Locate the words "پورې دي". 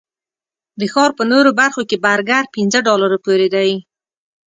3.25-3.71